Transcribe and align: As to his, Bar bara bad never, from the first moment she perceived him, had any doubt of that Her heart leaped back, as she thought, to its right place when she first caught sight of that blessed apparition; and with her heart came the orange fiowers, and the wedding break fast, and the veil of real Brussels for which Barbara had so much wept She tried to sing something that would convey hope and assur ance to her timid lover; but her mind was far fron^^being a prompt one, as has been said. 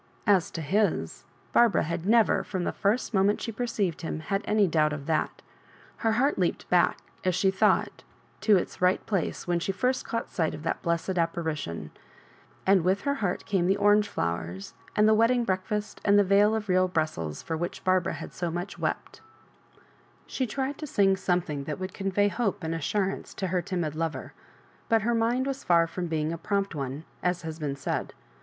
As 0.25 0.49
to 0.53 0.61
his, 0.63 1.25
Bar 1.53 1.69
bara 1.69 1.83
bad 1.83 2.07
never, 2.07 2.43
from 2.43 2.63
the 2.63 2.71
first 2.71 3.13
moment 3.13 3.39
she 3.39 3.51
perceived 3.51 4.01
him, 4.01 4.19
had 4.19 4.41
any 4.45 4.65
doubt 4.65 4.93
of 4.93 5.05
that 5.05 5.43
Her 5.97 6.13
heart 6.13 6.39
leaped 6.39 6.67
back, 6.71 6.97
as 7.23 7.35
she 7.35 7.51
thought, 7.51 8.01
to 8.39 8.57
its 8.57 8.81
right 8.81 9.05
place 9.05 9.45
when 9.45 9.59
she 9.59 9.71
first 9.71 10.03
caught 10.03 10.31
sight 10.31 10.55
of 10.55 10.63
that 10.63 10.81
blessed 10.81 11.19
apparition; 11.19 11.91
and 12.65 12.83
with 12.83 13.01
her 13.01 13.13
heart 13.13 13.45
came 13.45 13.67
the 13.67 13.77
orange 13.77 14.09
fiowers, 14.09 14.73
and 14.95 15.07
the 15.07 15.13
wedding 15.13 15.43
break 15.45 15.67
fast, 15.67 16.01
and 16.03 16.17
the 16.17 16.23
veil 16.23 16.55
of 16.55 16.67
real 16.67 16.87
Brussels 16.87 17.43
for 17.43 17.55
which 17.55 17.83
Barbara 17.83 18.13
had 18.13 18.33
so 18.33 18.49
much 18.49 18.79
wept 18.79 19.21
She 20.25 20.47
tried 20.47 20.79
to 20.79 20.87
sing 20.87 21.15
something 21.15 21.65
that 21.65 21.79
would 21.79 21.93
convey 21.93 22.27
hope 22.27 22.63
and 22.63 22.73
assur 22.73 23.09
ance 23.11 23.35
to 23.35 23.45
her 23.49 23.61
timid 23.61 23.93
lover; 23.93 24.33
but 24.89 25.03
her 25.03 25.13
mind 25.13 25.45
was 25.45 25.63
far 25.63 25.85
fron^^being 25.85 26.31
a 26.33 26.39
prompt 26.39 26.73
one, 26.73 27.03
as 27.21 27.43
has 27.43 27.59
been 27.59 27.75
said. 27.75 28.15